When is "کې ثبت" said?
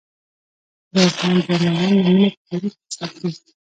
2.79-3.15